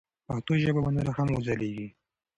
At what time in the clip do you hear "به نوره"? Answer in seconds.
0.83-1.11